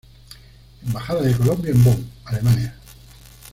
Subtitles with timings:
[0.83, 2.75] Embajada de Colombia en Bonn, Alemania.